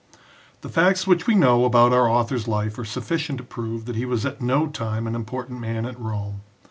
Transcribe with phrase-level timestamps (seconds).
[0.61, 4.05] The facts which we know about our author's life are sufficient to prove that he
[4.07, 6.41] was at no time an important man at Rome.